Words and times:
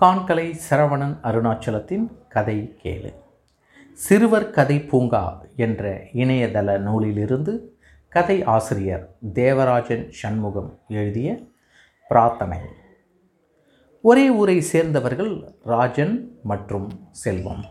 கான்கலை 0.00 0.54
சரவணன் 0.70 1.14
அருணாச்சலத்தின் 1.22 2.28
கதை 2.28 2.78
கேளு. 2.82 3.14
சிறுவர் 3.92 4.50
கதை 4.50 4.80
பூங்கா 4.80 5.42
என்ற 5.56 5.98
இணையதள 6.12 6.78
நூலிலிருந்து 6.78 7.78
கதை 8.08 8.44
ஆசிரியர் 8.44 9.14
தேவராஜன் 9.32 10.10
சண்முகம் 10.10 10.78
எழுதிய 10.88 11.38
பிரார்த்தனை. 12.08 12.58
ஒரே 14.00 14.30
ஊரை 14.30 14.60
சேர்ந்தவர்கள் 14.60 15.54
ராஜன் 15.64 16.38
மற்றும் 16.42 17.08
செல்வம் 17.10 17.64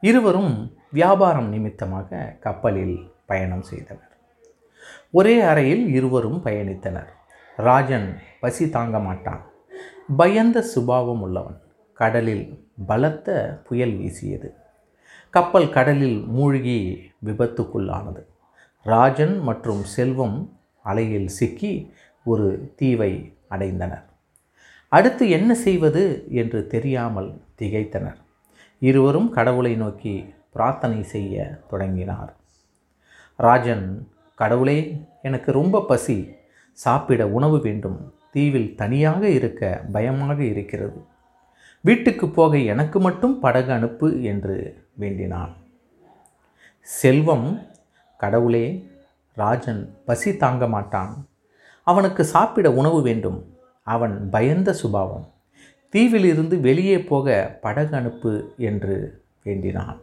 இருவரும் 0.00 0.76
வியாபாரம் 0.90 1.48
நிமித்தமாக 1.48 2.36
கப்பலில் 2.40 3.12
பயணம் 3.26 3.62
செய்தனர். 3.62 4.16
ஒரே 5.10 5.40
அறையில் 5.40 5.88
இருவரும் 5.88 6.44
பயணித்தனர். 6.44 7.08
ராஜன் 7.56 8.18
பசி 8.40 8.70
தாங்க 8.70 8.98
மாட்டான். 8.98 9.49
பயந்த 10.16 10.62
சுபாவம் 10.62 11.22
உள்ளவன் 11.22 11.60
கடலில் 11.92 12.68
பலத்த 12.86 13.60
புயல் 13.64 13.96
வீசியது. 13.96 14.54
கப்பல் 15.30 15.70
கடலில் 15.70 16.24
மூழ்கி 16.26 17.10
விபத்துக்குள்ளானது. 17.24 18.24
ராஜன் 18.82 19.38
மற்றும் 19.38 19.84
செல்வம் 19.84 20.58
அலையில் 20.82 21.28
சிக்கி 21.28 21.92
ஒரு 22.24 22.72
தீவை 22.76 23.36
அடைந்தனர். 23.50 24.02
அடுத்து 24.88 25.30
என்ன 25.30 25.54
செய்வது 25.54 26.26
என்று 26.30 26.66
தெரியாமல் 26.66 27.42
திகைத்தனர். 27.58 28.16
இருவரும் 28.78 29.30
கடவுளை 29.30 29.76
நோக்கி 29.76 30.34
பிரார்த்தனை 30.52 31.02
செய்ய 31.02 31.60
தொடங்கினார். 31.68 32.36
ராஜன் 33.36 34.08
கடவுளே 34.34 35.04
எனக்கு 35.22 35.52
ரொம்ப 35.52 35.84
பசி. 35.84 36.34
சாப்பிட 36.72 37.28
உணவு 37.28 37.60
வேண்டும். 37.60 38.12
தீவில் 38.30 38.74
தனியாக 38.74 39.28
இருக்க 39.28 39.82
பயமாக 39.92 40.44
இருக்கிறது. 40.44 41.04
வீட்டுக்கு 41.80 42.28
போக 42.28 42.58
எனக்கு 42.58 43.00
மட்டும் 43.00 43.40
படகு 43.40 43.72
அனுப்பு 43.72 44.22
என்று 44.22 44.84
வேண்டினான். 44.94 45.56
செல்வம் 46.82 47.66
கடவுளே 48.16 48.88
ராஜன் 49.34 49.94
பசி 50.04 50.36
தாங்க 50.36 50.68
மாட்டான். 50.68 51.26
அவனுக்கு 51.82 52.24
சாப்பிட 52.24 52.72
உணவு 52.72 53.02
வேண்டும். 53.02 53.54
அவன் 53.82 54.28
பயந்த 54.30 54.72
சுபாவம். 54.72 55.26
தீவிலிருந்து 55.92 56.60
வெளியே 56.60 57.00
போக 57.00 57.58
படகு 57.62 57.96
அனுப்பு 57.96 58.54
என்று 58.56 59.22
வேண்டினான். 59.42 60.00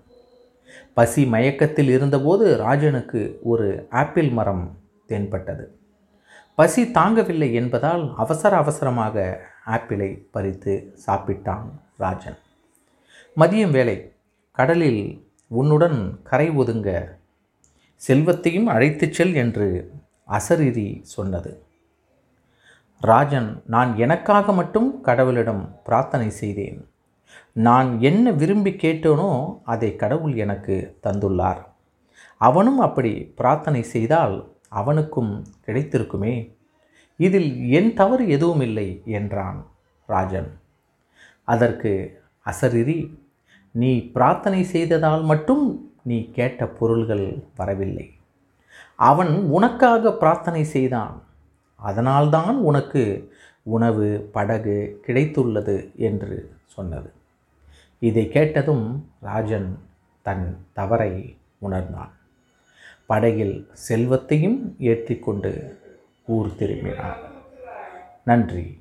பசி 0.94 1.26
மயக்கத்தில் 1.26 1.90
இருந்தபோது 1.90 2.58
ராஜனுக்கு 2.58 3.40
ஒரு 3.44 3.88
ஆப்பிள் 3.90 4.30
மரம் 4.30 4.78
தென்பட்டது. 5.06 5.78
பசி 6.58 6.84
தாங்கவில்லை 6.84 7.54
என்பதால் 7.54 8.14
அவசர 8.18 8.58
அவசரமாக 8.58 9.16
ஆப்பிளை 9.66 10.08
பறித்து 10.32 10.74
சாப்பிட்டான் 11.06 11.68
ராஜன். 11.98 12.38
மதியம் 13.38 13.70
வேலை 13.70 14.12
கடலில் 14.52 15.04
உன்னுடன் 15.48 16.00
கரை 16.24 16.50
ஒதுங்க 16.50 16.90
செல்வத்தையும் 17.96 18.68
அழைத்துச் 18.68 19.14
செல் 19.14 19.36
என்று 19.36 19.68
அசரிரி 20.30 20.90
சொன்னது. 21.02 21.64
ராஜன் 23.02 23.62
நான் 23.66 23.98
எனக்காக 23.98 24.52
மட்டும் 24.52 24.90
கடவுளிடம் 25.04 25.64
பிரார்த்தனை 25.84 26.30
செய்தேன். 26.30 26.92
நான் 27.52 28.02
என்ன 28.02 28.32
விரும்பி 28.32 28.72
கேட்டேனோ 28.72 29.60
அதை 29.64 29.96
கடவுள் 29.96 30.36
எனக்கு 30.36 30.98
தந்துள்ளார். 31.04 31.62
அவனும் 32.38 32.80
அப்படி 32.80 33.14
பிரார்த்தனை 33.36 33.84
செய்தால் 33.84 34.57
அவனுக்கும் 34.68 35.46
கிடைத்திருக்குமே. 35.66 36.56
இதில் 37.18 37.70
என் 37.70 37.94
தவறு 37.94 38.30
எதுவும் 38.30 38.62
இல்லை 38.62 39.02
என்றான் 39.06 39.68
ராஜன். 40.06 40.60
அதற்கு 41.44 42.22
அசரிரி 42.46 43.18
நீ 43.72 44.12
பிரார்த்தனை 44.12 44.64
செய்ததால் 44.64 45.24
மட்டும் 45.24 45.92
நீ 46.04 46.32
கேட்ட 46.32 46.68
பொருள்கள் 46.68 47.44
வரவில்லை. 47.56 48.12
அவன் 48.96 49.44
உனக்காக 49.50 50.14
பிரார்த்தனை 50.14 50.64
செய்தான். 50.64 51.24
அதனால்தான் 51.76 52.58
உனக்கு 52.58 53.34
உணவு 53.64 54.30
படகு 54.32 55.04
கிடைத்துள்ளது 55.08 55.96
என்று 55.96 56.56
சொன்னது. 56.66 57.12
இதை 58.00 58.28
கேட்டதும் 58.28 59.10
ராஜன் 59.22 59.80
தன் 60.22 60.66
தவறை 60.74 61.38
உணர்ந்தான். 61.60 62.17
படகில் 63.08 63.68
செல்வத்தையும் 63.74 64.76
ஏற்றிக்கொண்டு 64.80 65.80
ஊர் 66.26 66.56
திரும்பினார். 66.58 67.20
நன்றி. 68.26 68.80